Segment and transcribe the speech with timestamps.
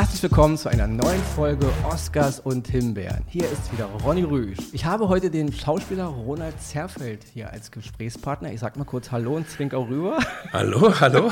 [0.00, 3.22] Herzlich willkommen zu einer neuen Folge Oscars und Himbeeren.
[3.28, 4.56] Hier ist wieder Ronny Rüsch.
[4.72, 8.50] Ich habe heute den Schauspieler Ronald Zerfeld hier als Gesprächspartner.
[8.50, 10.18] Ich sag mal kurz Hallo und zwink auch rüber.
[10.54, 11.30] Hallo, hallo.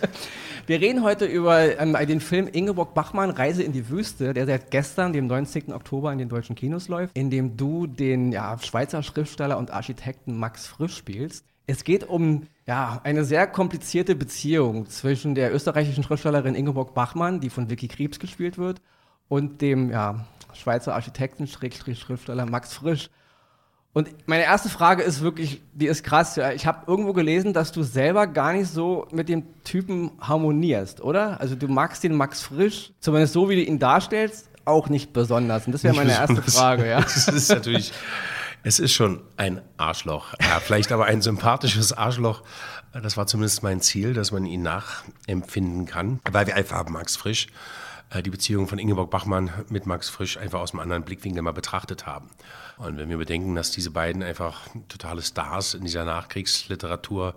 [0.66, 4.70] Wir reden heute über ähm, den Film Ingeborg Bachmann, Reise in die Wüste, der seit
[4.70, 5.72] gestern, dem 19.
[5.72, 10.38] Oktober, in den deutschen Kinos läuft, in dem du den ja, Schweizer Schriftsteller und Architekten
[10.38, 11.46] Max Frisch spielst.
[11.66, 17.50] Es geht um ja, eine sehr komplizierte Beziehung zwischen der österreichischen Schriftstellerin Ingeborg Bachmann, die
[17.50, 18.80] von Vicky Krebs gespielt wird,
[19.28, 23.08] und dem ja, Schweizer Architekten, Schriftsteller Max Frisch.
[23.94, 26.34] Und meine erste Frage ist wirklich, die ist krass.
[26.34, 26.50] Ja.
[26.50, 31.40] Ich habe irgendwo gelesen, dass du selber gar nicht so mit dem Typen harmonierst, oder?
[31.40, 35.66] Also du magst den Max Frisch, zumindest so wie du ihn darstellst, auch nicht besonders.
[35.66, 37.00] Und das wäre meine erste Frage, ja.
[37.02, 37.92] Das ist natürlich,
[38.64, 40.34] es ist schon ein Arschloch.
[40.40, 42.42] Ja, vielleicht aber ein sympathisches Arschloch.
[42.92, 47.48] Das war zumindest mein Ziel, dass man ihn nachempfinden kann, weil wir einfach Max Frisch
[48.10, 51.52] äh, die Beziehung von Ingeborg Bachmann mit Max Frisch einfach aus einem anderen Blickwinkel mal
[51.52, 52.30] betrachtet haben.
[52.78, 57.34] Und wenn wir bedenken, dass diese beiden einfach totale Stars in dieser Nachkriegsliteratur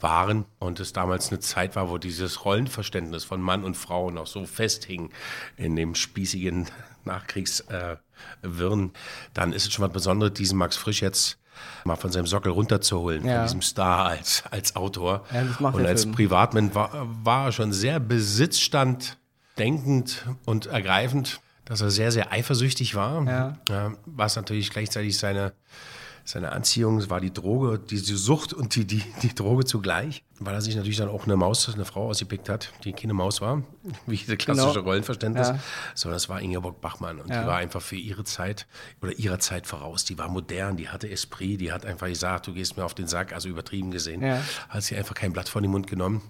[0.00, 4.26] waren und es damals eine Zeit war, wo dieses Rollenverständnis von Mann und Frau noch
[4.26, 5.10] so festhing
[5.56, 6.66] in dem spießigen
[7.06, 8.98] Nachkriegswirren, äh,
[9.34, 11.38] dann ist es schon was Besonderes, diesen Max Frisch jetzt
[11.84, 13.36] mal von seinem Sockel runterzuholen, ja.
[13.36, 15.24] von diesem Star als, als Autor.
[15.32, 16.14] Ja, und als Film.
[16.14, 19.18] Privatmann war, war er schon sehr Besitzstand
[19.56, 23.26] denkend und ergreifend dass er sehr, sehr eifersüchtig war,
[23.68, 23.92] ja.
[24.04, 25.52] was natürlich gleichzeitig seine,
[26.24, 30.60] seine Anziehung war die Droge, die Sucht und die, die, die Droge zugleich weil er
[30.60, 33.62] sich natürlich dann auch eine Maus, eine Frau ausgepickt hat, die keine Maus war,
[34.06, 34.84] wie diese klassische genau.
[34.84, 35.58] Rollenverständnis, ja.
[35.94, 37.42] sondern das war Ingeborg Bachmann und ja.
[37.42, 38.66] die war einfach für ihre Zeit
[39.00, 40.04] oder ihrer Zeit voraus.
[40.04, 43.06] Die war modern, die hatte Esprit, die hat einfach gesagt, du gehst mir auf den
[43.06, 44.40] Sack, also übertrieben gesehen, ja.
[44.68, 46.22] hat sie einfach kein Blatt vor den Mund genommen.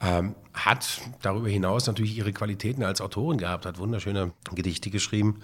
[0.00, 5.42] Ähm, hat darüber hinaus natürlich ihre Qualitäten als Autorin gehabt, hat wunderschöne Gedichte geschrieben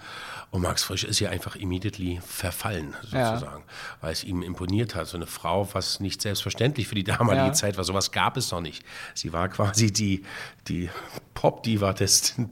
[0.51, 3.65] und Max Frisch ist ja einfach immediately verfallen, sozusagen,
[4.01, 5.07] weil es ihm imponiert hat.
[5.07, 8.51] So eine Frau, was nicht selbstverständlich für die damalige Zeit war, sowas sowas gab es
[8.51, 8.85] noch nicht.
[9.15, 10.23] Sie war quasi die,
[10.69, 10.91] die
[11.35, 11.95] Pop-Diva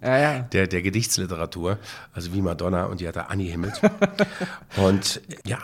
[0.03, 0.39] ja, ja.
[0.41, 1.79] der, der Gedichtsliteratur,
[2.13, 3.81] also wie Madonna und die hat er angehimmelt.
[4.77, 5.59] und ja,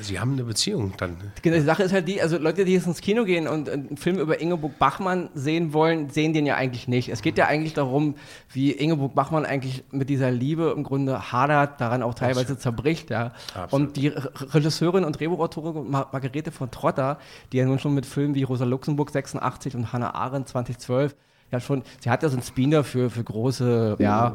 [0.00, 1.18] Sie haben eine Beziehung dann.
[1.42, 3.96] Genau, die Sache ist halt die, also Leute, die jetzt ins Kino gehen und einen
[3.96, 7.10] Film über Ingeborg Bachmann sehen wollen, sehen den ja eigentlich nicht.
[7.10, 8.14] Es geht ja eigentlich darum,
[8.50, 13.10] wie Ingeborg Bachmann eigentlich mit dieser Liebe im Grunde hadert, daran auch teilweise zerbricht.
[13.10, 13.32] Ja.
[13.70, 17.18] Und die Regisseurin und Drehbuchautorin Margarete von Trotter,
[17.52, 21.14] die ja nun schon mit Filmen wie Rosa Luxemburg 86 und Hannah Arendt 2012
[21.52, 24.34] ja schon, sie hat ja so ein Spin dafür für große ja,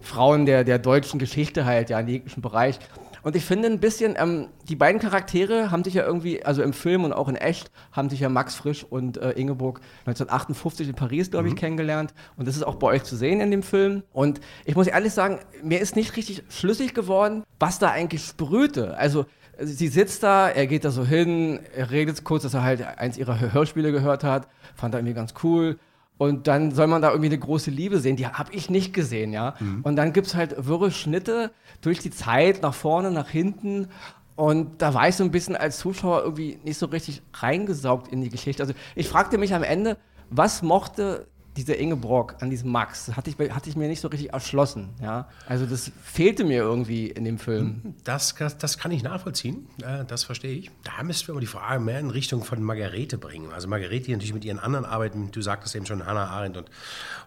[0.00, 2.78] Frauen der, der deutschen Geschichte halt, ja, in jeglichen Bereich.
[3.22, 6.72] Und ich finde ein bisschen, ähm, die beiden Charaktere haben sich ja irgendwie, also im
[6.72, 10.94] Film und auch in echt, haben sich ja Max Frisch und äh, Ingeborg 1958 in
[10.94, 11.58] Paris, glaube ich, mhm.
[11.58, 12.14] kennengelernt.
[12.36, 14.02] Und das ist auch bei euch zu sehen in dem Film.
[14.12, 18.96] Und ich muss ehrlich sagen, mir ist nicht richtig schlüssig geworden, was da eigentlich sprühte.
[18.96, 19.26] Also
[19.60, 23.16] sie sitzt da, er geht da so hin, er redet kurz, dass er halt eins
[23.16, 25.78] ihrer Hörspiele gehört hat, fand er irgendwie ganz cool.
[26.18, 28.16] Und dann soll man da irgendwie eine große Liebe sehen.
[28.16, 29.54] Die habe ich nicht gesehen, ja.
[29.58, 29.80] Mhm.
[29.82, 31.50] Und dann gibt es halt wirre Schnitte
[31.80, 33.88] durch die Zeit, nach vorne, nach hinten.
[34.36, 38.20] Und da war ich so ein bisschen als Zuschauer irgendwie nicht so richtig reingesaugt in
[38.20, 38.62] die Geschichte.
[38.62, 39.96] Also ich fragte mich am Ende,
[40.30, 41.26] was mochte
[41.56, 44.90] dieser Ingeborg an diesem Max, das hatte ich, hatte ich mir nicht so richtig erschlossen.
[45.00, 45.28] Ja?
[45.46, 47.94] Also das fehlte mir irgendwie in dem Film.
[48.04, 49.66] Das, das kann ich nachvollziehen,
[50.08, 50.70] das verstehe ich.
[50.84, 53.52] Da müssten wir aber die Frage mehr in Richtung von Margarete bringen.
[53.52, 56.70] Also Margarete die natürlich mit ihren anderen Arbeiten, du sagtest eben schon Hannah Arendt und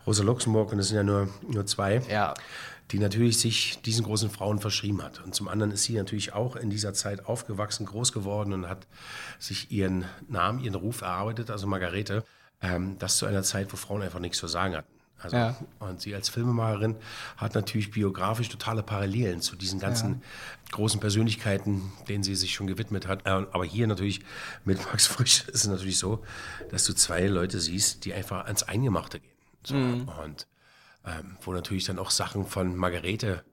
[0.05, 2.01] Rosa Luxemburg und das sind ja nur, nur zwei.
[2.09, 2.33] Ja
[2.91, 5.23] die natürlich sich diesen großen Frauen verschrieben hat.
[5.23, 8.85] Und zum anderen ist sie natürlich auch in dieser Zeit aufgewachsen, groß geworden und hat
[9.39, 12.23] sich ihren Namen, ihren Ruf erarbeitet, also Margarete.
[12.65, 14.95] Ähm, das zu einer Zeit, wo Frauen einfach nichts zu sagen hatten.
[15.19, 15.55] Also, ja.
[15.79, 16.95] Und sie als Filmemacherin
[17.37, 20.19] hat natürlich biografisch totale Parallelen zu diesen ganzen ja.
[20.71, 23.25] großen Persönlichkeiten, denen sie sich schon gewidmet hat.
[23.25, 24.21] Äh, aber hier natürlich
[24.65, 26.23] mit Max Frisch ist es natürlich so,
[26.69, 29.31] dass du zwei Leute siehst, die einfach ans Eingemachte gehen.
[29.63, 29.75] So.
[29.75, 30.09] Mhm.
[30.23, 30.47] Und
[31.05, 33.43] ähm, wo natürlich dann auch Sachen von Margarete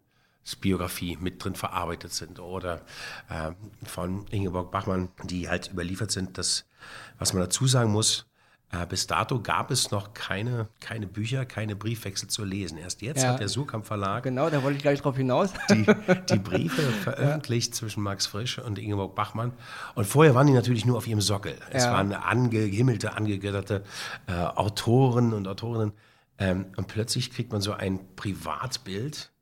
[0.60, 2.84] Biografie mit drin verarbeitet sind oder
[3.28, 3.52] äh,
[3.84, 6.36] von Ingeborg Bachmann, die halt überliefert sind.
[6.36, 6.64] Das,
[7.18, 8.26] was man dazu sagen muss,
[8.88, 12.78] bis dato gab es noch keine, keine Bücher, keine Briefwechsel zu lesen.
[12.78, 13.30] Erst jetzt ja.
[13.30, 14.22] hat der Surkamp Verlag.
[14.22, 15.52] Genau, da wollte ich gleich drauf hinaus.
[15.70, 15.84] Die,
[16.30, 17.78] die Briefe veröffentlicht ja.
[17.78, 19.52] zwischen Max Frisch und Ingeborg Bachmann.
[19.94, 21.54] Und vorher waren die natürlich nur auf ihrem Sockel.
[21.70, 21.92] Es ja.
[21.92, 23.84] waren angehimmelte, angegötterte
[24.26, 25.92] äh, Autoren und Autorinnen.
[26.38, 29.32] Ähm, und plötzlich kriegt man so ein Privatbild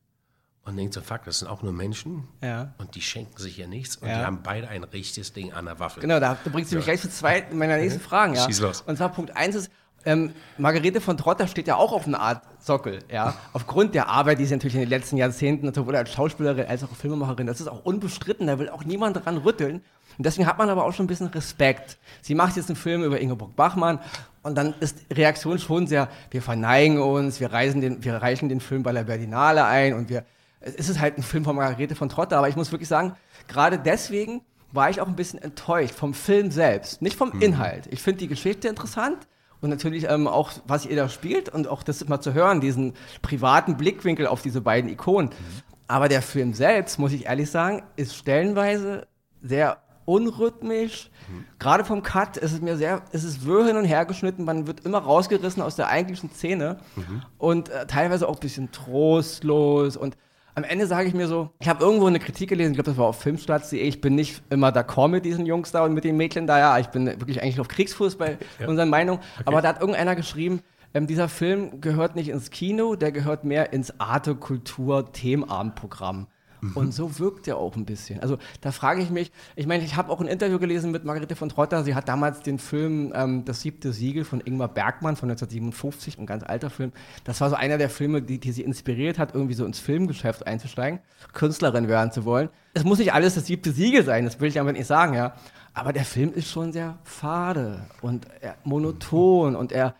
[0.65, 2.75] und denkt so, fuck, das sind auch nur Menschen ja.
[2.79, 4.19] und die schenken sich ja nichts und ja.
[4.19, 6.01] die haben beide ein richtiges Ding an der Waffe.
[6.01, 8.35] Genau, da, da bringst du mich gleich zu zwei meiner nächsten Fragen.
[8.35, 8.45] Ja.
[8.45, 8.83] Schieß los.
[8.83, 9.71] Und zwar Punkt eins ist,
[10.07, 13.35] Ähm, Margarete von Trotter steht ja auch auf einer Art Sockel, ja.
[13.53, 16.89] Aufgrund der Arbeit, die sie natürlich in den letzten Jahrzehnten, sowohl als Schauspielerin als auch
[16.89, 19.83] als Filmemacherin, das ist auch unbestritten, da will auch niemand dran rütteln.
[20.17, 21.99] Und deswegen hat man aber auch schon ein bisschen Respekt.
[22.23, 23.99] Sie macht jetzt einen Film über Ingeborg Bachmann
[24.43, 28.49] und dann ist die Reaktion schon sehr, wir verneigen uns, wir, reisen den, wir reichen
[28.49, 30.25] den Film bei der Berlinale ein und wir,
[30.61, 33.15] es ist halt ein Film von Margarete von Trotter, aber ich muss wirklich sagen,
[33.49, 34.43] gerade deswegen
[34.73, 37.43] war ich auch ein bisschen enttäuscht vom Film selbst, nicht vom mhm.
[37.43, 37.89] Inhalt.
[37.91, 39.27] Ich finde die Geschichte interessant
[39.61, 42.95] und natürlich ähm, auch, was ihr da spielt und auch das mal zu hören, diesen
[43.23, 45.31] privaten Blickwinkel auf diese beiden Ikonen.
[45.31, 45.63] Mhm.
[45.89, 49.09] Aber der Film selbst, muss ich ehrlich sagen, ist stellenweise
[49.43, 51.11] sehr unrhythmisch.
[51.29, 51.45] Mhm.
[51.59, 54.67] Gerade vom Cut ist es mir sehr, ist es wirr hin und her geschnitten, man
[54.67, 57.23] wird immer rausgerissen aus der eigentlichen Szene mhm.
[57.39, 60.17] und äh, teilweise auch ein bisschen trostlos und
[60.55, 62.99] am Ende sage ich mir so, ich habe irgendwo eine Kritik gelesen, ich glaube, das
[62.99, 66.17] war auf Filmstarts.de, ich bin nicht immer d'accord mit diesen Jungs da und mit den
[66.17, 68.69] Mädchen da, ja, ich bin wirklich eigentlich auf Kriegsfuß bei ja.
[68.69, 69.43] unseren Meinungen, okay.
[69.47, 70.61] aber da hat irgendeiner geschrieben,
[70.93, 76.27] ähm, dieser Film gehört nicht ins Kino, der gehört mehr ins Arte-Kultur-Themenabendprogramm.
[76.75, 78.21] Und so wirkt er auch ein bisschen.
[78.21, 81.37] Also da frage ich mich, ich meine, ich habe auch ein Interview gelesen mit Margarete
[81.37, 81.85] von Trotter.
[81.85, 86.27] Sie hat damals den Film ähm, Das siebte Siegel von Ingmar Bergmann von 1957, ein
[86.27, 86.93] ganz alter Film.
[87.25, 90.47] Das war so einer der Filme, die, die sie inspiriert hat, irgendwie so ins Filmgeschäft
[90.47, 91.01] einzusteigen,
[91.33, 92.51] Künstlerin werden zu wollen.
[92.75, 95.35] Es muss nicht alles das siebte Siegel sein, das will ich aber nicht sagen, ja.
[95.73, 98.27] Aber der Film ist schon sehr fade und
[98.65, 99.95] monoton und er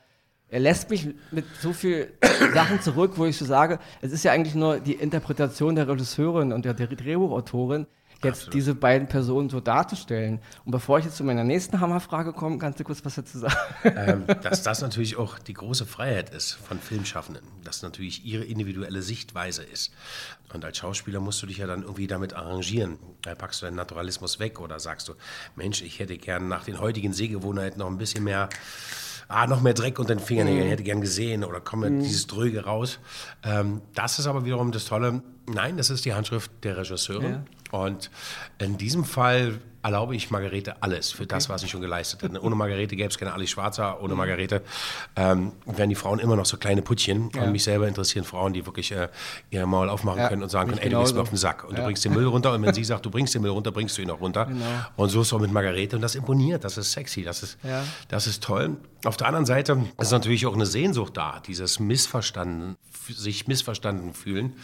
[0.51, 2.13] er lässt mich mit so viel
[2.55, 6.53] Sachen zurück, wo ich so sage, es ist ja eigentlich nur die Interpretation der Regisseurin
[6.53, 7.87] und der Drehbuchautorin,
[8.23, 8.55] jetzt Absolut.
[8.55, 10.41] diese beiden Personen so darzustellen.
[10.65, 13.55] Und bevor ich jetzt zu meiner nächsten Hammerfrage komme, kannst du kurz was dazu sagen?
[13.85, 19.03] Ähm, dass das natürlich auch die große Freiheit ist von Filmschaffenden, dass natürlich ihre individuelle
[19.03, 19.93] Sichtweise ist.
[20.53, 22.99] Und als Schauspieler musst du dich ja dann irgendwie damit arrangieren.
[23.23, 25.15] Da packst du deinen Naturalismus weg oder sagst du,
[25.55, 28.49] Mensch, ich hätte gern nach den heutigen Sehgewohnheiten noch ein bisschen mehr
[29.31, 30.61] ah, noch mehr Dreck unter den Fingern, mhm.
[30.63, 32.01] hätte gern gesehen oder kommt mhm.
[32.01, 32.99] dieses Dröge raus.
[33.43, 35.23] Ähm, das ist aber wiederum das Tolle.
[35.47, 37.45] Nein, das ist die Handschrift der Regisseurin.
[37.73, 37.79] Ja.
[37.79, 38.11] Und
[38.59, 41.29] in diesem Fall erlaube ich Margarete alles für okay.
[41.29, 42.43] das, was sie schon geleistet hat.
[42.43, 44.15] Ohne Margarete gäbe es keine Ali Schwarzer, ohne.
[44.15, 44.63] Margarete
[45.17, 47.31] ähm, wären die Frauen immer noch so kleine Puttchen.
[47.35, 47.45] Ja.
[47.45, 49.09] Und mich selber interessieren Frauen, die wirklich äh,
[49.51, 51.65] ihr Maul aufmachen ja, können und sagen können, ey, du bist mir auf den Sack.
[51.65, 51.79] Und ja.
[51.79, 53.97] du bringst den Müll runter und wenn sie sagt, du bringst den Müll runter, bringst
[53.97, 54.47] du ihn auch runter.
[54.47, 54.65] Genau.
[54.97, 57.59] Und so ist es auch mit Margarete und das imponiert, das ist sexy, das ist,
[58.09, 58.77] das ist toll.
[59.05, 62.77] Auf der anderen Seite ist natürlich auch eine Sehnsucht da, dieses Missverstanden,
[63.09, 64.55] sich missverstanden fühlen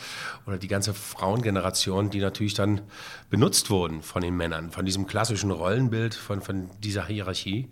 [0.46, 2.82] oder die ganze Frauengeneration, die natürlich dann
[3.30, 7.70] benutzt wurden von den Männern, von diesem klassischen Rollenbild, von, von dieser Hierarchie.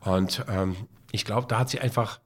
[0.00, 0.76] Und ähm,
[1.12, 2.20] ich glaube, da hat sie einfach,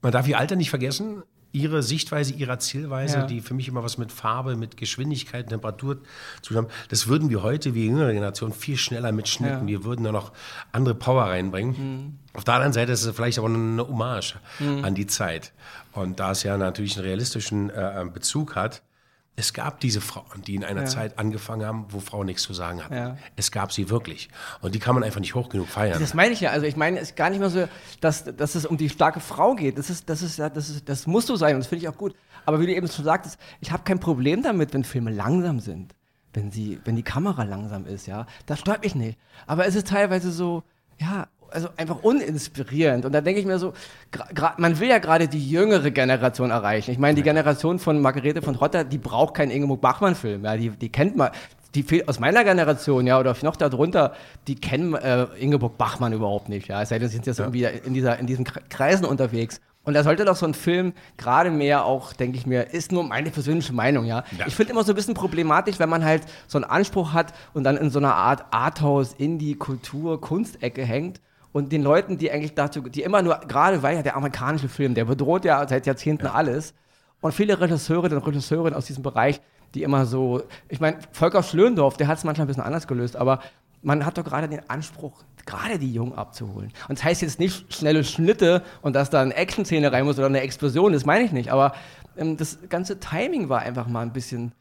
[0.00, 1.22] man darf ihr Alter nicht vergessen,
[1.52, 3.26] ihre Sichtweise, ihrer Zielweise, ja.
[3.26, 5.98] die für mich immer was mit Farbe, mit Geschwindigkeit, Temperatur
[6.40, 9.60] zu haben, das würden wir heute, wie jüngere Generation, viel schneller mitschnitten.
[9.60, 9.66] Ja.
[9.66, 10.32] Wir würden da noch
[10.72, 11.72] andere Power reinbringen.
[11.76, 12.18] Mhm.
[12.32, 14.84] Auf der anderen Seite ist es vielleicht aber eine Hommage mhm.
[14.84, 15.52] an die Zeit.
[15.92, 18.82] Und da es ja natürlich einen realistischen äh, Bezug hat,
[19.34, 20.86] es gab diese Frauen, die in einer ja.
[20.86, 22.94] Zeit angefangen haben, wo Frauen nichts zu sagen hatten.
[22.94, 23.16] Ja.
[23.34, 24.28] Es gab sie wirklich.
[24.60, 26.00] Und die kann man einfach nicht hoch genug feiern.
[26.00, 26.50] Das meine ich ja.
[26.50, 27.66] Also ich meine, es ist gar nicht mehr so,
[28.00, 29.78] dass, dass es um die starke Frau geht.
[29.78, 31.96] Das, ist, das, ist, das, ist, das muss so sein und das finde ich auch
[31.96, 32.14] gut.
[32.44, 35.94] Aber wie du eben schon sagtest, ich habe kein Problem damit, wenn Filme langsam sind.
[36.34, 38.26] Wenn, sie, wenn die Kamera langsam ist, ja.
[38.46, 39.18] Das stört mich nicht.
[39.46, 40.62] Aber es ist teilweise so,
[40.98, 43.04] ja, also einfach uninspirierend.
[43.04, 43.72] Und da denke ich mir so,
[44.56, 46.90] man will ja gerade die jüngere Generation erreichen.
[46.90, 50.44] Ich meine, die Generation von Margarete von Rotter, die braucht keinen Ingeborg Bachmann-Film.
[50.44, 51.30] Ja, die, die kennt man.
[51.74, 54.12] Die aus meiner Generation, ja, oder noch darunter,
[54.46, 56.68] die kennen äh, Ingeborg Bachmann überhaupt nicht.
[56.68, 57.46] Ja, es sei denn, sie sind jetzt ja.
[57.46, 59.58] irgendwie in, dieser, in diesen Kreisen unterwegs.
[59.84, 63.02] Und da sollte doch so ein Film gerade mehr auch, denke ich mir, ist nur
[63.02, 64.22] meine persönliche Meinung, ja.
[64.38, 64.46] ja.
[64.46, 67.64] Ich finde immer so ein bisschen problematisch, wenn man halt so einen Anspruch hat und
[67.64, 71.20] dann in so einer Art Arthouse, Indie, Kultur, Kunstecke hängt
[71.52, 74.94] und den Leuten, die eigentlich dazu, die immer nur, gerade weil ja der amerikanische Film,
[74.94, 76.32] der bedroht ja seit Jahrzehnten ja.
[76.32, 76.74] alles.
[77.20, 79.40] Und viele Regisseurinnen und Regisseure aus diesem Bereich,
[79.74, 83.16] die immer so, ich meine, Volker Schlöndorf, der hat es manchmal ein bisschen anders gelöst,
[83.16, 83.40] aber
[83.82, 86.72] man hat doch gerade den Anspruch, gerade die Jungen abzuholen.
[86.88, 90.26] Und das heißt jetzt nicht schnelle Schnitte und dass da eine Action-Szene rein muss oder
[90.26, 91.74] eine Explosion, das meine ich nicht, aber
[92.16, 94.52] ähm, das ganze Timing war einfach mal ein bisschen.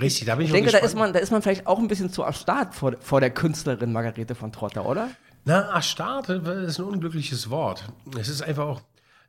[0.00, 1.88] Richtig, da bin ich Ich denke, da ist, man, da ist man vielleicht auch ein
[1.88, 5.08] bisschen zu erstarrt vor, vor der Künstlerin Margarete von Trotter, oder?
[5.44, 7.92] Na, erstarrt ist ein unglückliches Wort.
[8.18, 8.82] Es ist einfach auch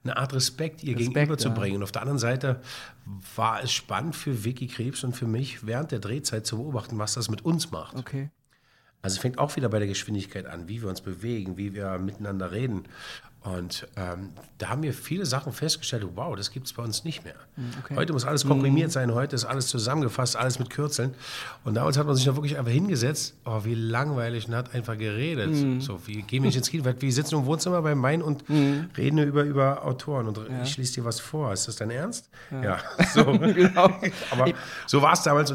[0.03, 1.77] eine Art Respekt ihr Respekt, gegenüber zu bringen.
[1.77, 2.62] Und auf der anderen Seite
[3.36, 7.13] war es spannend für Vicky Krebs und für mich während der Drehzeit zu beobachten, was
[7.13, 7.96] das mit uns macht.
[7.96, 8.30] Okay.
[9.01, 11.98] Also es fängt auch wieder bei der Geschwindigkeit an, wie wir uns bewegen, wie wir
[11.98, 12.84] miteinander reden.
[13.43, 14.29] Und ähm,
[14.60, 17.33] da haben wir viele Sachen festgestellt, wow, das gibt es bei uns nicht mehr.
[17.83, 17.95] Okay.
[17.95, 18.91] Heute muss alles komprimiert mhm.
[18.91, 21.15] sein, heute ist alles zusammengefasst, alles mit Kürzeln.
[21.63, 24.95] Und damals hat man sich da wirklich einfach hingesetzt, oh, wie langweilig und hat einfach
[24.95, 25.50] geredet.
[25.50, 25.81] Mhm.
[25.81, 28.91] So, wie gehen wir nicht ins Kino, wir sitzen im Wohnzimmer beim Main und mhm.
[28.95, 30.62] reden über, über Autoren und ja.
[30.62, 31.51] ich schließe dir was vor.
[31.51, 32.29] Ist das dein Ernst?
[32.51, 32.79] Ja, ja.
[33.13, 33.25] so.
[33.25, 33.89] genau.
[34.29, 34.53] Aber
[34.86, 35.51] so war es damals.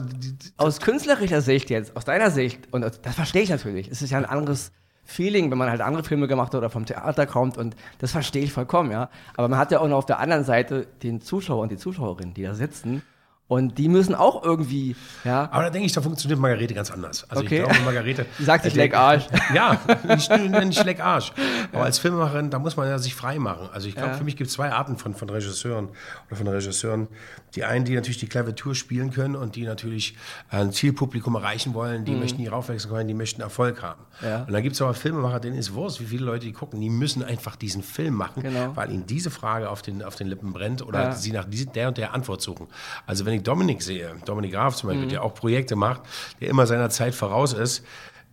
[0.57, 4.19] aus künstlerischer Sicht jetzt, aus deiner Sicht, und das verstehe ich natürlich, es ist ja
[4.19, 4.73] ein anderes
[5.07, 8.43] Feeling, wenn man halt andere Filme gemacht hat oder vom Theater kommt und das verstehe
[8.43, 9.09] ich vollkommen, ja.
[9.37, 12.35] Aber man hat ja auch noch auf der anderen Seite den Zuschauer und die Zuschauerinnen,
[12.35, 13.03] die da sitzen
[13.49, 15.49] und die müssen auch irgendwie, ja.
[15.53, 17.31] Aber da denke ich, da funktioniert Margarete ganz anders.
[17.31, 17.59] Also okay.
[17.59, 18.27] ich glaube, Margarete.
[18.41, 19.27] Die sagt, ich leck Arsch.
[19.55, 21.33] Ja, nicht, nicht leck Arsch.
[21.73, 23.69] Aber als Filmemacherin, da muss man ja sich frei machen.
[23.73, 24.17] Also ich glaube, ja.
[24.17, 25.91] für mich gibt es zwei Arten von, von Regisseuren
[26.27, 27.07] oder von Regisseuren.
[27.55, 30.17] Die einen, die natürlich die Klaviatur spielen können und die natürlich
[30.51, 32.21] ein Zielpublikum erreichen wollen, die mhm.
[32.21, 34.03] möchten nie raufwechseln können, die möchten Erfolg haben.
[34.23, 34.43] Ja.
[34.43, 36.91] Und dann gibt es aber Filmemacher, denen ist Wurst, wie viele Leute die gucken, die
[36.91, 38.75] müssen einfach diesen Film machen, genau.
[38.75, 41.13] weil ihnen diese Frage auf den, auf den Lippen brennt oder ja.
[41.13, 42.67] sie nach der und der Antwort suchen.
[43.07, 45.11] Also wenn ich Dominik sehe, Dominik Graf zum Beispiel, mhm.
[45.11, 46.03] der auch Projekte macht,
[46.41, 47.85] der immer seiner Zeit voraus ist,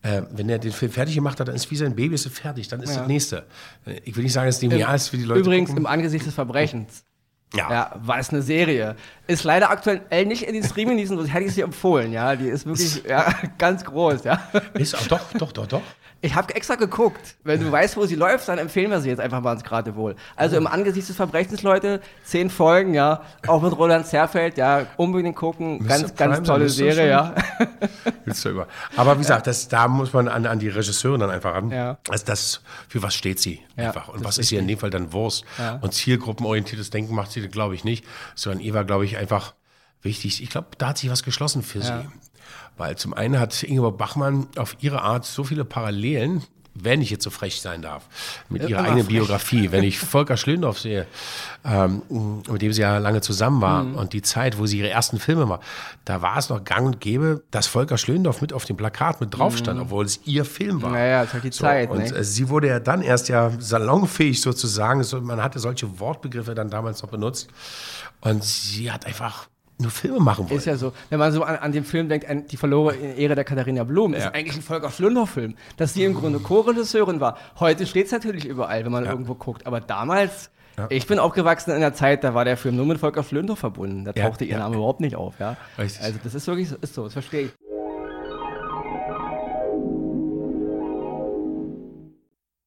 [0.03, 2.67] äh, wenn er den Film fertig gemacht hat, dann ist wie sein Baby ist fertig,
[2.67, 2.99] dann ist ja.
[2.99, 3.45] das nächste.
[4.03, 5.39] Ich will nicht sagen, dass es dem Jahr ist für die Leute.
[5.39, 5.83] Übrigens gucken.
[5.83, 7.05] im Angesicht des Verbrechens.
[7.55, 7.69] Ja.
[7.69, 7.91] ja.
[8.01, 8.95] War es eine Serie.
[9.27, 12.35] Ist leider aktuell nicht in den Streaming-Diensten, sonst hätte ich sie empfohlen, ja.
[12.35, 14.41] Die ist wirklich ja, ganz groß, ja.
[14.73, 15.81] Ist auch doch, doch, doch, doch.
[16.23, 17.35] Ich habe extra geguckt.
[17.43, 19.97] Wenn du weißt, wo sie läuft, dann empfehlen wir sie jetzt einfach mal ins gerade
[19.97, 20.15] wohl.
[20.37, 23.23] Also im Angesicht des Verbrechens, Leute, zehn Folgen, ja.
[23.45, 24.85] Auch mit Roland Zerfeld, ja.
[24.95, 25.79] Unbedingt gucken.
[25.83, 25.87] Mr.
[25.87, 27.35] Ganz, Prime, ganz tolle Serie, ja.
[28.25, 28.69] Willst du über.
[28.95, 31.71] Aber wie gesagt, das, da muss man an, an die Regisseurin dann einfach ran.
[31.71, 31.97] Ja.
[32.09, 34.07] Also das, für was steht sie einfach?
[34.07, 35.43] Und was ist ihr in dem Fall dann Wurst?
[35.59, 35.79] Ja.
[35.81, 38.05] Und zielgruppenorientiertes Denken macht sie, glaube ich, nicht.
[38.33, 39.55] Sondern ihr war, glaube ich, einfach
[40.01, 40.41] wichtig.
[40.41, 42.01] Ich glaube, da hat sich was geschlossen für ja.
[42.01, 42.07] sie.
[42.77, 46.43] Weil zum einen hat Ingeborg Bachmann auf ihre Art so viele Parallelen,
[46.75, 48.07] wenn ich jetzt so frech sein darf,
[48.49, 49.15] mit ihrer eigenen frech.
[49.15, 49.71] Biografie.
[49.71, 51.05] Wenn ich Volker Schlöndorff sehe,
[51.63, 52.01] ähm,
[52.49, 53.95] mit dem sie ja lange zusammen war mhm.
[53.95, 55.59] und die Zeit, wo sie ihre ersten Filme war,
[56.05, 59.37] da war es noch gang und gäbe, dass Volker Schlöndorff mit auf dem Plakat mit
[59.37, 59.85] drauf stand, mhm.
[59.85, 60.91] obwohl es ihr Film war.
[60.91, 61.91] Naja, es hat die so, Zeit.
[61.91, 62.05] Und ne?
[62.05, 65.03] Äh, sie wurde ja dann erst ja salonfähig sozusagen.
[65.25, 67.49] Man hatte solche Wortbegriffe dann damals noch benutzt.
[68.21, 69.47] Und sie hat einfach
[69.79, 70.57] nur Filme machen wollen.
[70.57, 70.93] Ist ja so.
[71.09, 74.13] Wenn man so an, an den Film denkt, an die verlorene Ehre der Katharina Blum,
[74.13, 74.19] ja.
[74.19, 75.55] ist eigentlich ein Volker Schlündorff-Film.
[75.77, 77.37] Dass sie im Grunde Co-Regisseurin war.
[77.59, 79.11] Heute steht es natürlich überall, wenn man ja.
[79.11, 79.65] irgendwo guckt.
[79.65, 80.87] Aber damals, ja.
[80.89, 84.05] ich bin aufgewachsen in der Zeit, da war der Film nur mit Volker Schlündorff verbunden.
[84.05, 85.39] Da tauchte ihr Name überhaupt nicht auf.
[85.39, 85.57] Ja?
[85.77, 86.03] Richtig.
[86.03, 87.51] Also das ist wirklich so, ist so das verstehe ich.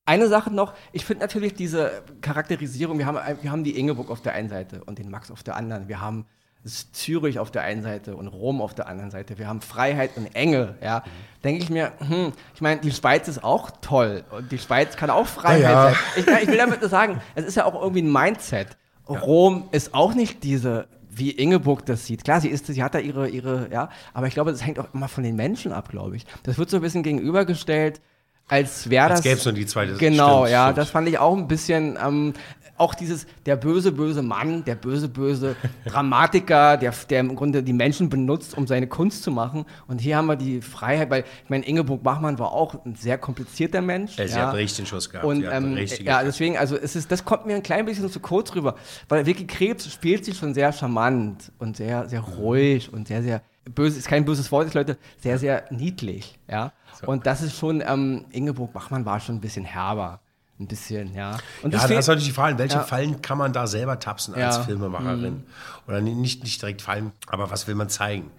[0.09, 4.21] Eine Sache noch, ich finde natürlich diese Charakterisierung, wir haben, wir haben die Ingeborg auf
[4.21, 5.89] der einen Seite und den Max auf der anderen.
[5.89, 6.27] Wir haben
[6.65, 9.39] ist Zürich auf der einen Seite und Rom auf der anderen Seite.
[9.39, 10.75] Wir haben Freiheit und Enge.
[10.83, 10.99] Ja.
[11.05, 11.43] Mhm.
[11.45, 15.11] Denke ich mir, hm, ich meine, die Schweiz ist auch toll und die Schweiz kann
[15.11, 15.83] auch Freiheit ja, ja.
[15.91, 15.97] sein.
[16.17, 18.77] Ich, ich, will damit nur sagen, es ist ja auch irgendwie ein Mindset.
[19.09, 19.19] Ja.
[19.21, 22.25] Rom ist auch nicht diese, wie Ingeborg das sieht.
[22.25, 24.93] Klar, sie ist, sie hat da ihre, ihre, ja, aber ich glaube, das hängt auch
[24.93, 26.27] immer von den Menschen ab, glaube ich.
[26.43, 28.01] Das wird so ein bisschen gegenübergestellt
[28.49, 29.19] als wäre das.
[29.19, 30.79] Als gäbe es nur die zweite Genau, stimmt, ja, stimmt.
[30.79, 31.99] das fand ich auch ein bisschen.
[32.03, 32.33] Ähm,
[32.79, 37.73] auch dieses, der böse, böse Mann, der böse, böse Dramatiker, der, der im Grunde die
[37.73, 39.65] Menschen benutzt, um seine Kunst zu machen.
[39.89, 43.19] Und hier haben wir die Freiheit, weil ich meine, Ingeborg Bachmann war auch ein sehr
[43.19, 44.17] komplizierter Mensch.
[44.19, 44.47] Ja, sie ja.
[44.47, 45.27] hat richtig den Schuss gehabt.
[45.27, 48.55] Und ähm, ja, deswegen, also es ist, das kommt mir ein klein bisschen zu kurz
[48.55, 48.77] rüber,
[49.09, 53.43] weil Vicky Krebs spielt sich schon sehr charmant und sehr, sehr ruhig und sehr, sehr
[53.75, 56.73] böse, ist kein böses Wort, ist Leute, sehr, sehr niedlich, ja.
[57.01, 57.09] So.
[57.09, 60.21] Und das ist schon, ähm, Ingeborg Bachmann war schon ein bisschen herber
[60.59, 61.39] ein bisschen, ja.
[61.63, 62.83] Und ja, das ist natürlich die Frage, welche ja.
[62.83, 64.63] Fallen kann man da selber tapsen als ja.
[64.63, 65.35] Filmemacherin?
[65.35, 65.43] Mhm.
[65.87, 68.31] Oder nicht, nicht direkt fallen, aber was will man zeigen?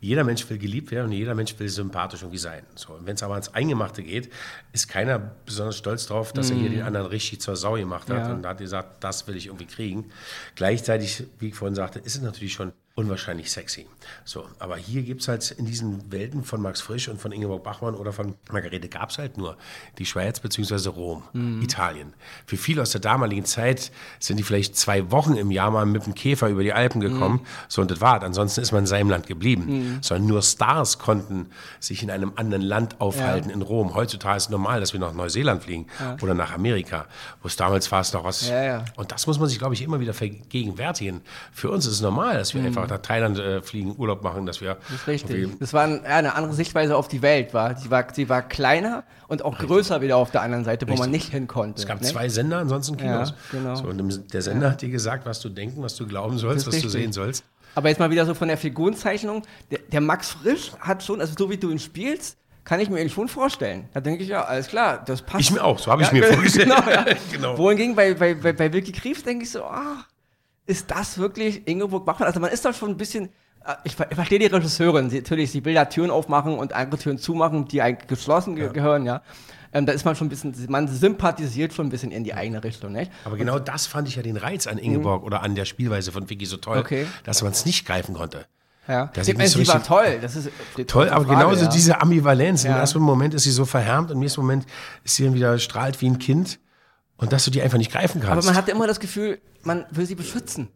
[0.00, 2.62] Jeder Mensch will geliebt werden und jeder Mensch will sympathisch irgendwie sein.
[2.74, 4.30] So, wenn es aber ans Eingemachte geht,
[4.72, 6.56] ist keiner besonders stolz drauf, dass mhm.
[6.56, 6.74] er hier mhm.
[6.74, 10.10] den anderen richtig zur Sau gemacht hat und hat gesagt, das will ich irgendwie kriegen.
[10.56, 13.86] Gleichzeitig, wie ich vorhin sagte, ist es natürlich schon unwahrscheinlich sexy.
[14.24, 17.64] So, aber hier gibt es halt in diesen Welten von Max Frisch und von Ingeborg
[17.64, 19.56] Bachmann oder von Margarete gab es halt nur
[19.98, 20.90] die Schweiz bzw.
[20.90, 21.60] Rom, mhm.
[21.60, 22.14] Italien.
[22.46, 26.06] Für viele aus der damaligen Zeit sind die vielleicht zwei Wochen im Jahr mal mit
[26.06, 27.40] dem Käfer über die Alpen gekommen.
[27.42, 27.46] Mhm.
[27.68, 29.64] So, und das war Ansonsten ist man in seinem Land geblieben.
[29.66, 30.02] Mhm.
[30.02, 31.46] Sondern nur Stars konnten
[31.80, 33.56] sich in einem anderen Land aufhalten, ja.
[33.56, 33.94] in Rom.
[33.94, 36.16] Heutzutage ist es normal, dass wir nach Neuseeland fliegen ja.
[36.22, 37.06] oder nach Amerika,
[37.42, 38.48] wo es damals war es noch was.
[38.48, 41.22] Ja, und das muss man sich, glaube ich, immer wieder vergegenwärtigen.
[41.52, 42.68] Für uns ist es normal, dass wir mhm.
[42.68, 44.76] einfach nach Thailand äh, fliegen, Urlaub machen, dass wir.
[44.88, 45.48] Das ist richtig.
[45.58, 47.54] Das war ein, ja, eine andere Sichtweise auf die Welt.
[47.54, 47.76] War.
[47.76, 49.68] Sie, war, sie war kleiner und auch richtig.
[49.68, 51.00] größer wieder auf der anderen Seite, wo richtig.
[51.00, 51.80] man nicht hin konnte.
[51.80, 52.06] Es gab ne?
[52.06, 53.30] zwei Sender, ansonsten Kinos.
[53.30, 53.74] Ja, genau.
[53.74, 54.72] So, und der Sender ja.
[54.72, 56.92] hat dir gesagt, was du denken, was du glauben sollst, was richtig.
[56.92, 57.44] du sehen sollst.
[57.74, 59.42] Aber jetzt mal wieder so von der Figurenzeichnung.
[59.70, 62.98] Der, der Max Frisch hat schon, also so wie du ihn spielst, kann ich mir
[62.98, 63.88] eigentlich schon vorstellen.
[63.92, 65.40] Da denke ich, ja, alles klar, das passt.
[65.40, 66.68] Ich mir auch, so habe ich Ja, mir genau, vorgestellt.
[66.68, 67.04] ja.
[67.32, 67.58] genau.
[67.58, 70.04] Wohingegen bei, bei, bei, bei Wilkie Krief denke ich so, ah,
[70.66, 72.26] ist das wirklich Ingeborg Bachmann?
[72.28, 73.26] Also man ist doch schon ein bisschen,
[73.64, 77.00] äh, ich, ich verstehe die Regisseurin, sie, natürlich, sie will da Türen aufmachen und andere
[77.00, 79.22] Türen zumachen, die eigentlich geschlossen ge gehören, ja.
[79.72, 82.62] Ähm, da ist man schon ein bisschen, man sympathisiert schon ein bisschen in die eigene
[82.62, 83.10] Richtung, nicht?
[83.24, 86.30] Aber genau das fand ich ja den Reiz an Ingeborg oder an der Spielweise von
[86.30, 86.80] Vicky so toll, Mhm.
[86.82, 87.06] Okay.
[87.24, 88.46] dass man es nicht greifen konnte.
[88.86, 89.10] Ja.
[89.14, 90.50] Das ist nicht so sie war toll, das ist
[90.86, 91.70] Toll, aber Frage, genauso ja.
[91.70, 92.64] diese Ambivalenz.
[92.64, 92.78] Im Ja.
[92.78, 94.66] ersten Moment ist sie so verhärmt und im nächsten Moment
[95.04, 96.60] ist sie dann wieder strahlt wie ein Kind
[97.16, 98.46] und dass du die einfach nicht greifen Aber kannst.
[98.46, 100.68] man hatte immer das Gefühl, man will sie beschützen.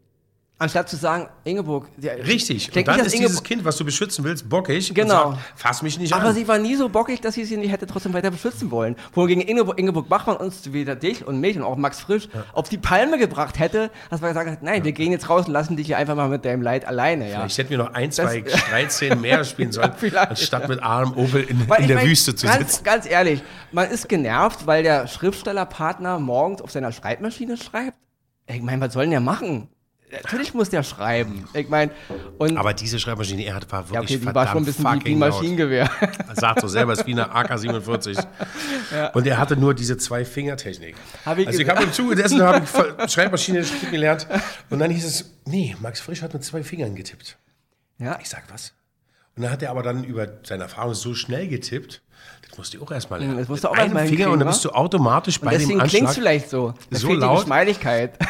[0.60, 1.86] Anstatt zu sagen, Ingeborg.
[2.00, 2.56] Ja, Richtig.
[2.56, 5.30] ich denk und dann dass ist dieses Ingeborg- Kind, was du beschützen willst, bockig Genau.
[5.32, 6.34] sagt, fass mich nicht Aber an.
[6.34, 8.96] sie war nie so bockig, dass sie sie nicht hätte trotzdem weiter beschützen wollen.
[9.12, 12.76] Wohingegen Ingeborg, Ingeborg Bachmann uns wieder dich und mich und auch Max Frisch auf die
[12.78, 15.86] Palme gebracht hätte, dass wir gesagt hätten, nein, wir gehen jetzt raus und lassen dich
[15.86, 17.30] hier einfach mal mit deinem Leid alleine.
[17.30, 17.46] Ja.
[17.46, 21.12] Ich hätte mir noch ein, zwei Das- Streitszenen mehr spielen sollen, vielleicht, anstatt mit Arm
[21.16, 22.82] Opel in, Weil in ich der mein, Wüste zu ganz, sitzen.
[22.82, 27.96] Ganz ehrlich, man ist genervt, weil der Schriftstellerpartner morgens auf seiner Schreibmaschine schreibt.
[28.48, 29.68] Ich meine, was soll denn der machen?
[30.10, 31.44] Natürlich muss der schreiben.
[31.52, 31.92] Ich meine,
[32.38, 34.64] und Aber diese Schreibmaschine, er hat war ja, wirklich okay, die war verdammt schon ein
[34.64, 35.18] bisschen wie, ein.
[35.18, 35.90] Maschinengewehr.
[36.28, 38.26] Er sagt so selber, es ist wie eine AK-47.
[39.14, 40.96] Und er hatte nur diese Zwei-Finger-Technik.
[41.24, 44.26] Hab ich also ich habe im Zuge dessen habe ich Schreibmaschine gelernt.
[44.70, 47.36] Und dann hieß es, nee, Max Frisch hat mit zwei Fingern getippt.
[47.98, 48.72] ja, Ich sag, was?
[49.38, 52.02] Und dann hat er aber dann über seine Erfahrung so schnell getippt,
[52.48, 53.38] das musste ich auch erstmal lernen.
[53.38, 55.50] das musst du auch Mit einem erst mal Finger und dann bist du automatisch bei
[55.52, 56.14] dem deswegen klingt es Anschlag.
[56.14, 56.74] vielleicht so.
[56.90, 57.36] Da So laut?
[57.38, 58.18] die Geschmeidigkeit.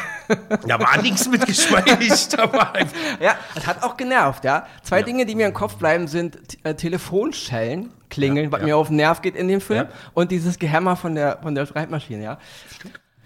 [0.67, 2.85] Da war nichts mit geschmeidig dabei.
[3.19, 4.67] ja, das hat auch genervt, ja.
[4.83, 8.65] Zwei Dinge, die mir im Kopf bleiben, sind äh, Telefonschellen, klingeln, Ja, was ja.
[8.67, 9.89] mir auf den Nerv geht in dem Film, Ja.
[10.13, 12.37] und dieses Gehämmer von der, von der Schreibmaschine, ja.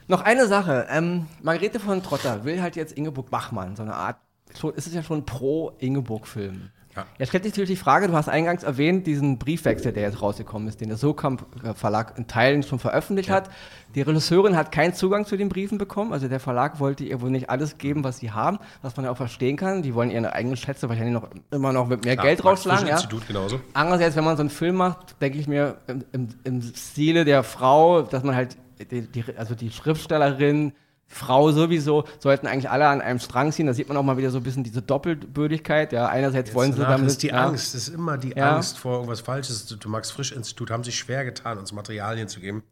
[0.07, 4.15] Noch eine Sache, ähm, Margarete von Trotter will halt jetzt Ingeborg Bachmann, so eine Art,
[4.57, 6.69] schon, ist es ja schon ein Pro-Ingeborg-Film.
[6.95, 7.05] Ja.
[7.17, 10.67] Jetzt stellt sich natürlich die Frage, du hast eingangs erwähnt, diesen Briefwechsel, der jetzt rausgekommen
[10.67, 11.45] ist, den der Sokamp
[11.75, 13.49] Verlag in Teilen schon veröffentlicht hat.
[13.95, 17.29] Die Regisseurin hat keinen Zugang zu den Briefen bekommen, also der Verlag wollte ihr wohl
[17.29, 19.81] nicht alles geben, was sie haben, was man ja auch verstehen kann.
[19.81, 22.87] Die wollen ihre eigenen Schätze wahrscheinlich noch immer noch mit mehr Geld rausschlagen.
[22.87, 22.95] Ja.
[22.95, 23.59] Institut genauso.
[23.73, 27.43] Andererseits, wenn man so einen Film macht, denke ich mir im, im, im Stile der
[27.43, 28.57] Frau, dass man halt,
[28.91, 30.73] die, die, also die Schriftstellerin,
[31.13, 33.67] Frau sowieso, sollten eigentlich alle an einem Strang ziehen.
[33.67, 35.93] Da sieht man auch mal wieder so ein bisschen diese Doppelbödigkeit.
[35.93, 37.07] Ja, einerseits wollen sie damit.
[37.07, 38.55] ist die ja, Angst, das ist immer die Ja.
[38.55, 39.65] Angst vor irgendwas Falsches.
[39.65, 42.63] Du Max Frisch Institut haben sich schwer getan, uns Materialien zu geben,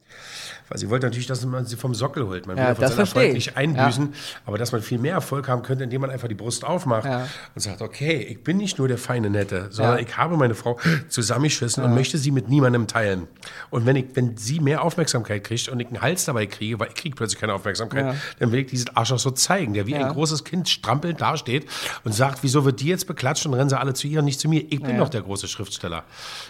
[0.69, 2.47] weil sie wollten natürlich, dass man sie vom Sockel holt.
[2.47, 3.33] Man will Ja, ja, von das seinem Erfolg ich.
[3.33, 4.13] nicht einbüßen,
[4.45, 7.07] aber dass man viel mehr Erfolg haben könnte, indem man einfach die Brust aufmacht
[7.55, 10.77] und sagt, okay, ich bin nicht nur der feine Nette, sondern ich habe meine Frau
[11.09, 13.27] zusammengeschissen und möchte sie mit niemandem teilen.
[13.69, 16.87] Und wenn ich, wenn sie mehr Aufmerksamkeit kriegt und ich einen Hals dabei kriege, weil
[16.89, 18.15] ich kriege plötzlich keine Aufmerksamkeit.
[18.39, 20.07] Dann will ich diesen Arsch auch so zeigen, der wie Ja.
[20.07, 21.65] ein großes Kind strampelnd dasteht
[22.03, 24.39] und sagt, wieso wird die jetzt beklatscht und rennen sie alle zu ihr und nicht
[24.39, 24.61] zu mir?
[24.69, 24.97] Ich bin Ja.
[24.97, 26.03] doch der große Schriftsteller.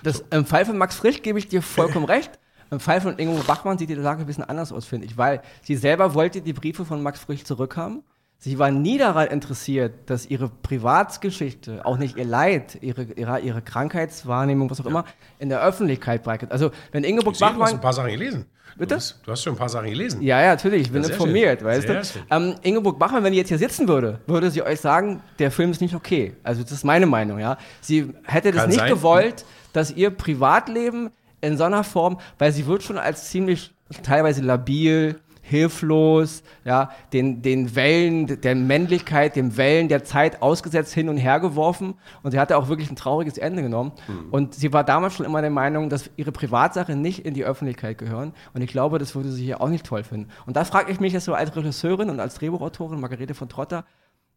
[0.04, 2.32] Das, Im Fall von Max Frisch gebe ich dir vollkommen recht.
[2.70, 5.42] Im Fall von Ingo Bachmann sieht die Lage ein bisschen anders aus, finde ich, weil
[5.62, 8.04] sie selber wollte die Briefe von Max Frisch zurückhaben.
[8.38, 13.62] Sie war nie daran interessiert, dass ihre Privatgeschichte, auch nicht ihr Leid, ihre, ihre, ihre
[13.62, 15.06] Krankheitswahrnehmung, was auch immer,
[15.40, 16.52] in der Öffentlichkeit breitet.
[16.52, 17.70] Also, wenn Ingeborg Ich Bachmann.
[17.70, 18.46] ein paar Sachen gelesen.
[18.78, 18.90] Bitte?
[18.90, 20.22] Du hast, du hast schon ein paar Sachen gelesen.
[20.22, 21.68] Ja, ja, natürlich, ich bin Ja, sehr informiert, schön.
[21.68, 22.06] weißt Sehr du.
[22.06, 22.22] schön.
[22.30, 25.72] Ähm, Ingeborg Bachmann, wenn die jetzt hier sitzen würde, würde sie euch sagen, der Film
[25.72, 26.36] ist nicht okay.
[26.44, 27.58] Also das ist meine Meinung, ja.
[27.82, 28.90] Sie hätte das Kann nicht sein.
[28.90, 31.10] gewollt, dass ihr Privatleben
[31.42, 35.16] in so einer Form, weil sie wird schon als ziemlich teilweise labil,
[35.52, 41.40] hilflos, ja, den, den Wellen der Männlichkeit, den Wellen der Zeit ausgesetzt hin und her
[41.40, 41.96] geworfen.
[42.24, 43.92] Und sie hatte auch wirklich ein trauriges Ende genommen.
[44.08, 44.30] Hm.
[44.32, 47.98] Und sie war damals schon immer der Meinung, dass ihre Privatsache nicht in die Öffentlichkeit
[47.98, 48.34] gehören.
[48.54, 50.30] Und ich glaube, das würde sie hier auch nicht toll finden.
[50.46, 53.86] Und da frage ich mich jetzt so als Regisseurin und als Drehbuchautorin, Margarete von Trotter,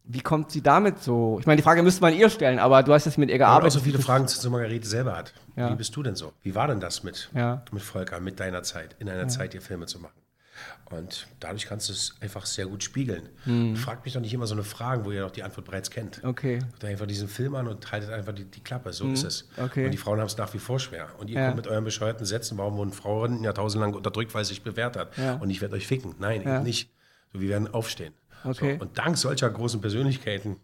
[0.06, 1.38] wie kommt sie damit so?
[1.40, 3.44] Ich meine, die Frage müsste man ihr stellen, aber du hast jetzt mit ihr Aber
[3.44, 3.72] auch gearbeitet.
[3.72, 5.32] so viele Fragen zu Margarete selber hat.
[5.56, 5.70] Ja.
[5.70, 6.32] Wie bist du denn so?
[6.42, 7.62] Wie war denn das mit, Ja.
[7.72, 10.12] mit Volker, mit deiner Zeit, in einer Zeit, dir Filme zu machen?
[10.90, 13.28] Und dadurch kannst du es einfach sehr gut spiegeln.
[13.76, 16.22] Fragt mich doch nicht immer so eine Frage, wo ihr doch die Antwort bereits kennt.
[16.22, 16.58] Okay.
[16.58, 18.92] Guckt einfach diesen Film an und haltet einfach die, die Klappe.
[18.92, 19.48] So ist es.
[19.56, 19.86] okay.
[19.86, 21.08] Und die Frauen haben es nach wie vor schwer.
[21.18, 21.46] Und ihr Ja.
[21.46, 25.16] kommt mit euren bescheuerten Sätzen, warum wurden Frauen jahrtausendlang unterdrückt, weil es sich bewährt hat.
[25.18, 25.34] Ja.
[25.36, 26.14] Und ich werde euch ficken.
[26.18, 26.56] Nein, Ja.
[26.56, 26.90] eben nicht.
[27.32, 28.12] So, wir werden aufstehen.
[28.44, 28.76] Okay.
[28.78, 30.56] So, und dank solcher großen Persönlichkeiten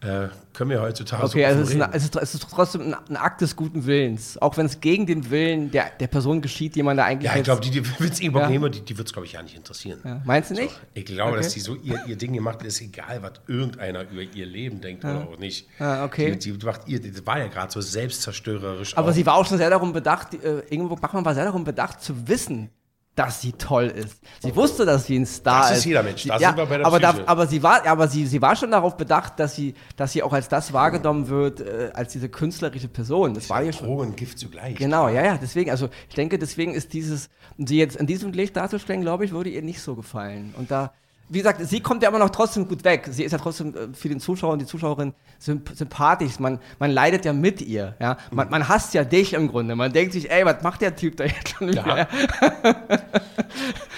[0.00, 2.82] äh, können wir heutzutage Okay, so also es ist, ein, es, ist, es ist trotzdem
[2.82, 4.36] ein, ein Akt des guten Willens.
[4.40, 7.36] Auch wenn es gegen den Willen der, der Person geschieht, die man da eigentlich Ja,
[7.38, 8.48] ich glaube, die, die wird es irgendwo Ja.
[8.48, 10.00] nehmen, die, die wird es, glaube ich, ja nicht interessieren.
[10.04, 10.20] Ja.
[10.24, 10.78] Meinst du nicht?
[10.92, 11.42] Ich glaube, Okay.
[11.42, 15.04] dass die so ihr, ihr Ding gemacht ist egal, was irgendeiner über ihr Leben denkt
[15.04, 15.68] oder auch nicht.
[15.78, 16.36] Ah, okay.
[16.36, 18.96] Die, die macht ihr, das war ja gerade so selbstzerstörerisch.
[18.96, 19.12] Aber auch.
[19.12, 22.28] sie war auch schon sehr darum bedacht, äh, Ingeborg Bachmann war sehr darum bedacht zu
[22.28, 22.70] wissen,
[23.14, 24.20] dass sie toll ist.
[24.42, 25.70] Sie wusste, dass sie ein Star ist.
[25.70, 26.24] Das ist jeder Mensch.
[26.24, 28.42] Da sie, ja, sind wir bei der aber, da, aber sie war, aber sie, sie
[28.42, 32.12] war schon darauf bedacht, dass sie, dass sie auch als das wahrgenommen wird, äh, als
[32.12, 33.34] diese künstlerische Person.
[33.34, 33.86] Das war ja schon.
[33.86, 34.76] Droge und Gift zugleich.
[34.76, 38.56] Genau, ja, ja, deswegen, also ich denke, deswegen ist dieses, sie jetzt in diesem Licht
[38.56, 40.52] darzustellen, glaube ich, würde ihr nicht so gefallen.
[40.56, 40.92] Und da,
[41.28, 43.08] wie gesagt, sie kommt ja immer noch trotzdem gut weg.
[43.10, 46.38] Sie ist ja trotzdem äh, für den Zuschauer und die Zuschauerin symp sympathisch.
[46.38, 48.18] Man, man leidet ja mit ihr, ja.
[48.30, 49.74] Man, man hasst ja dich im Grunde.
[49.74, 51.86] Man denkt sich, ey, was macht der Typ da jetzt schon wieder?
[51.86, 52.08] Ja.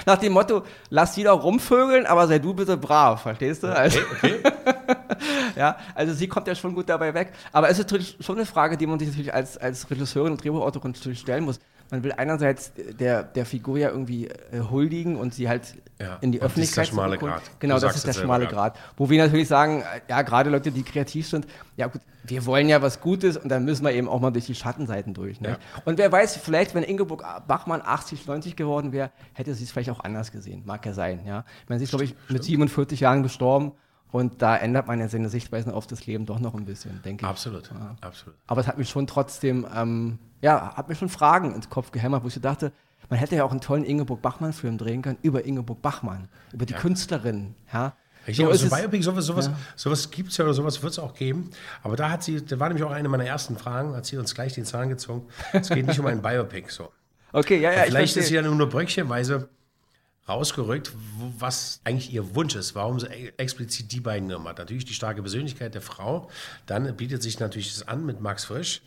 [0.06, 3.74] Nach dem Motto, lass die doch rumvögeln, aber sei du bitte brav, verstehst du?
[3.74, 4.52] Also, Okay, okay.
[5.56, 7.32] ja, also sie kommt ja schon gut dabei weg.
[7.52, 10.44] Aber es ist natürlich schon eine Frage, die man sich natürlich als, als Regisseurin und
[10.44, 11.58] Drehbuchautorin natürlich stellen muss.
[11.90, 16.32] Man will einerseits der, der Figur ja irgendwie äh, huldigen und sie halt Ja, in
[16.32, 17.18] die und das ist der Öffentlichkeit schmale.
[17.18, 17.42] Grat.
[17.58, 18.46] Genau, das ist der schmale.
[18.46, 18.78] Grad.
[18.96, 21.46] Wo wir natürlich sagen, äh, ja, gerade Leute, die kreativ sind,
[21.76, 24.46] ja gut, wir wollen ja was Gutes und dann müssen wir eben auch mal durch
[24.46, 25.40] die Schattenseiten durch.
[25.40, 25.50] Ne?
[25.50, 25.58] Ja.
[25.84, 29.90] Und wer weiß, vielleicht, wenn Ingeborg Bachmann 80, 90 geworden wäre, hätte sie es vielleicht
[29.90, 30.62] auch anders gesehen.
[30.66, 31.44] Mag ja sein, ja.
[31.62, 33.72] Ich meine, sie ist, glaube ich, mit 47 Jahren gestorben
[34.16, 37.24] und da ändert man ja seine Sichtweisen auf das Leben doch noch ein bisschen, denke
[37.24, 37.28] ich.
[37.28, 38.36] Absolut, absolut.
[38.46, 42.22] Aber es hat mich schon trotzdem, ähm, ja, hat mir schon Fragen ins Kopf gehämmert,
[42.24, 42.72] wo ich so dachte,
[43.08, 46.74] man hätte ja auch einen tollen Ingeborg Bachmann-Film drehen können über Ingeborg Bachmann, über die
[46.74, 47.94] Künstlerin, ja.
[48.26, 50.92] Richtig, so, ist so es- Biopic, sowas, sowas, sowas gibt es ja oder sowas wird
[50.92, 51.50] es auch geben.
[51.84, 54.34] Aber da hat sie, da war nämlich auch eine meiner ersten Fragen, hat sie uns
[54.34, 55.28] gleich den Zahn gezogen.
[55.52, 56.70] Es geht nicht um ein Biopic.
[56.72, 56.90] So.
[57.32, 59.48] Okay, ja, ja, ich Vielleicht ist sie ja nur bröckchenweise
[60.28, 60.92] rausgerückt,
[61.38, 64.58] was eigentlich ihr Wunsch ist, warum sie e- explizit die beiden genommen hat.
[64.58, 66.28] Natürlich die starke Persönlichkeit der Frau,
[66.66, 68.82] dann bietet sich natürlich das an mit Max Frisch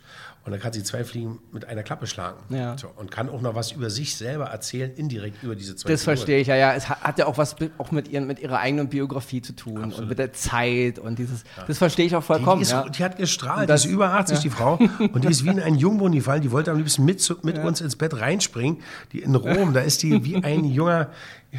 [0.50, 2.40] und dann kann sie zwei Fliegen mit einer Klappe schlagen.
[2.50, 2.76] Ja.
[2.76, 6.02] So, und kann auch noch was über sich selber erzählen, indirekt über diese zwei Das
[6.02, 6.18] Figuren.
[6.18, 6.74] verstehe ich, ja, ja.
[6.74, 9.94] Es hat, ja auch was mit, auch mit, ihren, mit ihrer eigenen Biografie zu tun
[9.94, 12.58] und mit der Zeit und dieses, das verstehe ich auch vollkommen.
[12.62, 12.90] Die, ist, ja.
[12.90, 14.80] die hat gestrahlt, Und das- die ist über 80, die Frau.
[15.14, 16.40] Und die ist wie in ein Jungbonifall.
[16.40, 18.82] Die wollte am liebsten mit, mit uns ins Bett reinspringen.
[19.14, 21.10] Die in Rom, da ist die wie ein junger,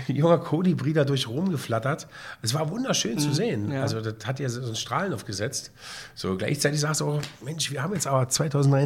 [0.09, 2.09] junger Kolibri da durch Rom geflattert.
[2.43, 3.67] Es war wunderschön zu sehen.
[3.67, 3.83] Mhm, ja.
[3.83, 5.71] Also das hat ja so einen Strahlen aufgesetzt.
[6.15, 8.29] So gleichzeitig sagst du auch, Mensch, wir haben jetzt aber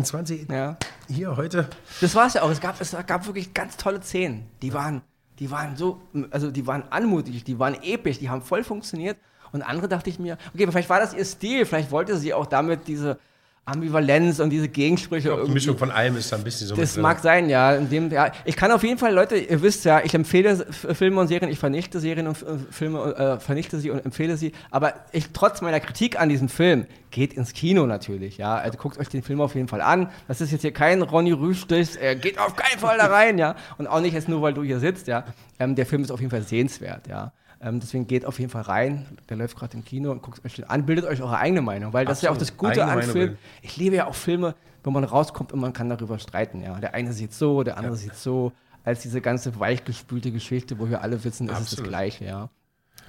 [0.03, 0.77] 2023 Ja.
[1.09, 1.69] hier heute.
[2.01, 2.51] Das war es ja auch.
[2.51, 4.47] Es gab, es gab wirklich ganz tolle Szenen.
[4.63, 5.03] Die waren,
[5.39, 9.19] die waren so, also die waren anmutig, die waren episch, die haben voll funktioniert.
[9.53, 12.47] Und andere dachte ich mir, okay, vielleicht war das ihr Stil, vielleicht wollte sie auch
[12.47, 13.19] damit diese
[13.67, 15.55] Ambivalenz und diese Gegensprüche Die irgendwie.
[15.55, 17.75] Mischung von allem ist da ein bisschen so Das mag sein, ja.
[17.75, 18.31] In dem, ja.
[18.45, 21.59] Ich kann auf jeden Fall, Leute, ihr wisst ja, ich empfehle Filme und Serien, ich
[21.59, 24.53] vernichte Serien und äh, Filme, äh, vernichte sie und empfehle sie.
[24.71, 28.57] Aber ich, trotz meiner Kritik an diesem Film, geht ins Kino natürlich, ja.
[28.57, 30.11] Also guckt euch den Film auf jeden Fall an.
[30.29, 33.57] Das ist jetzt hier kein Ronny Rüstich, er geht auf keinen Fall da rein, ja.
[33.79, 35.25] Und auch nicht jetzt nur, weil du hier sitzt, ja.
[35.59, 37.33] Ähm, der Film ist auf jeden Fall sehenswert, ja.
[37.65, 39.07] Ähm, deswegen geht auf jeden Fall rein.
[39.31, 42.05] Der läuft gerade im Kino und guckt euch an, bildet euch eure eigene Meinung, weil
[42.05, 42.57] das ist ja auch das.
[42.57, 43.39] Gute Eigene an Filmen.
[43.63, 46.61] Ich liebe ja auch Filme, wo man rauskommt und man kann darüber streiten.
[46.63, 46.79] Ja.
[46.79, 48.53] Der eine sieht so, der andere sieht so.
[48.85, 51.83] Als diese ganze weichgespülte Geschichte, wo wir alle wissen, ist es das.
[51.83, 52.27] Gleiche.
[52.27, 52.51] Ja.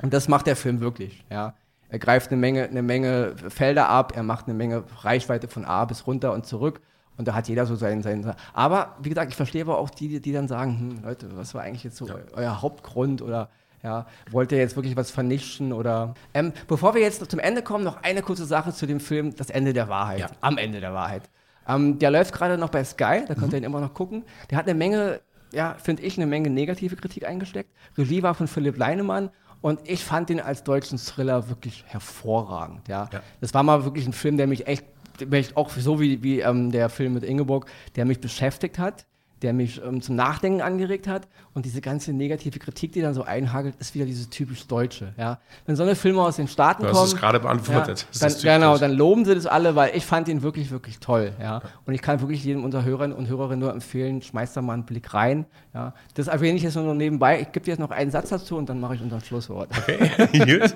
[0.01, 1.25] Und das macht der Film wirklich.
[1.29, 1.53] Ja.
[1.89, 5.83] Er greift eine Menge, eine Menge Felder ab, er macht eine Menge Reichweite von A
[5.83, 6.79] bis runter und zurück.
[7.17, 8.33] Und da hat jeder so seinen, seinen.
[8.53, 11.61] Aber wie gesagt, ich verstehe aber auch die, die dann sagen, hm, Leute, was war
[11.61, 13.49] eigentlich jetzt so eu- euer Hauptgrund oder
[13.85, 16.15] ja, wollt ihr jetzt wirklich was vernichten oder.
[16.33, 19.51] Ähm, bevor wir jetzt zum Ende kommen, noch eine kurze Sache zu dem Film, das
[19.51, 20.19] Ende der Wahrheit.
[20.19, 20.27] Ja.
[20.41, 21.29] Am Ende der Wahrheit.
[21.67, 24.23] Ähm, der läuft gerade noch bei Sky, da könnt ihr ihn immer noch gucken.
[24.49, 25.21] Der hat eine Menge,
[25.53, 27.69] ja, finde ich, eine Menge negative Kritik eingesteckt.
[27.95, 29.29] Regie war von Philipp Leinemann
[29.61, 32.87] und ich fand ihn als deutschen Thriller wirklich hervorragend.
[32.87, 33.07] Ja.
[33.13, 33.21] Ja.
[33.39, 34.85] Das war mal wirklich ein Film, der mich echt,
[35.19, 39.05] der mich auch so wie, wie ähm, der Film mit Ingeborg, der mich beschäftigt hat,
[39.41, 43.23] der mich ähm, zum Nachdenken angeregt hat und diese ganze negative Kritik, die dann so
[43.23, 45.13] einhagelt, ist wieder dieses typisch Deutsche.
[45.17, 45.39] Ja.
[45.65, 48.07] Wenn so eine Filme aus den Staaten Du hast kommen, es gerade beantwortet.
[48.13, 51.33] ja, dann, genau, dann loben sie das alle, weil ich fand ihn wirklich, wirklich toll.
[51.39, 51.61] Ja.
[51.85, 54.85] Und ich kann wirklich jedem unserer Hörern und Hörerinnen nur empfehlen, schmeißt da mal einen
[54.85, 55.45] Blick rein.
[55.73, 55.93] Ja.
[56.13, 57.41] Das erwähne ich jetzt nur nebenbei.
[57.41, 59.69] Ich gebe dir jetzt noch einen Satz dazu und dann mache ich unser Schlusswort.
[60.31, 60.75] Gut.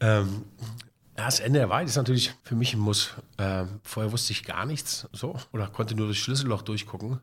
[0.00, 0.44] ähm,
[1.26, 3.10] das Ende der Wahrheit ist natürlich für mich ein Muss.
[3.38, 7.20] Ähm, vorher wusste ich gar nichts so oder konnte nur das Schlüsselloch durchgucken.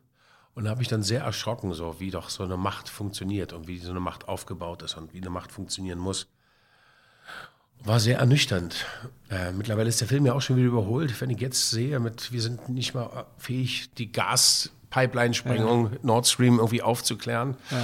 [0.54, 3.78] Und habe ich dann sehr erschrocken, so wie doch so eine Macht funktioniert und wie
[3.78, 6.26] so eine Macht aufgebaut ist und wie eine Macht funktionieren muss.
[7.84, 8.86] War sehr ernüchternd.
[9.30, 11.18] Äh, mittlerweile ist der Film ja auch schon wieder überholt.
[11.20, 14.12] Wenn ich jetzt sehe, mit, wir sind nicht mal fähig, die
[14.92, 17.56] Gaspipeline-Sprengung Nord Stream irgendwie aufzuklären.
[17.70, 17.74] Äh,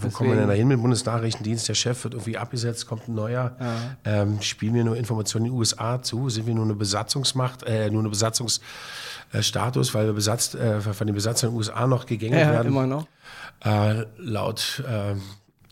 [0.00, 1.68] wo kommen wir Deswegen- denn da hin mit dem Bundesnachrichtendienst?
[1.68, 3.56] Der Chef wird irgendwie abgesetzt, kommt ein neuer.
[4.04, 6.28] Ähm, spielen wir nur Informationen in den USA zu?
[6.30, 11.14] Sind wir nur eine Besatzungsmacht, äh, nur eine Besatzungsstatus, weil wir besatzt, äh, von den
[11.14, 12.68] Besatzern in den USA noch gegängelt Ja, werden?
[12.68, 13.06] immer noch.
[13.64, 15.14] Äh, laut äh,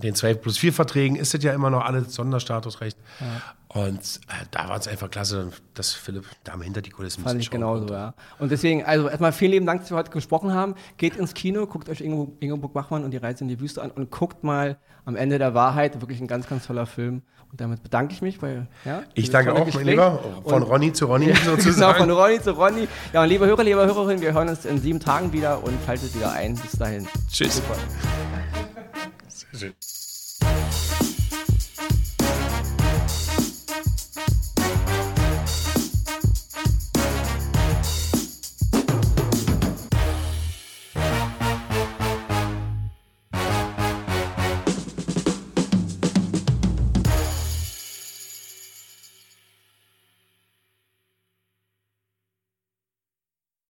[0.03, 2.99] den 12 plus 4 Verträgen ist es ja immer noch alles Sonderstatusrecht.
[3.21, 3.27] Ja.
[3.69, 7.51] Und äh, da war es einfach klasse, dass Philipp da hinter die Kulissen Fand ich
[7.51, 8.15] genauso, ja.
[8.39, 10.77] Und deswegen, also erstmal vielen lieben Dank, dass wir heute gesprochen haben.
[10.97, 14.11] Geht ins Kino, guckt euch Ingeborg Bachmann und die Reise in die Wüste an und
[14.13, 16.01] guckt mal am Ende der Wahrheit.
[16.01, 17.23] Wirklich ein ganz, ganz toller Film.
[17.51, 18.67] Und damit bedanke ich mich bei.
[18.85, 19.85] Ja, ich danke auch, Gespräch.
[19.85, 20.21] mein Lieber.
[20.45, 21.95] Von und, Ronny zu Ronny sozusagen.
[21.95, 22.89] genau, von Ronny zu Ronny.
[23.13, 26.15] Ja, und liebe Hörer, liebe Hörerinnen, wir hören uns in sieben Tagen wieder und haltet
[26.15, 26.55] wieder ein.
[26.55, 27.09] Bis dahin.
[27.31, 27.57] Tschüss.
[27.57, 27.77] Super.
[29.55, 29.94] Sehr schön.